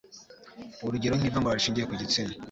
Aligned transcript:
urugero 0.85 1.13
nk'ivangura 1.17 1.57
rishingiye 1.57 1.85
ku 1.89 1.95
gitsina 2.01 2.33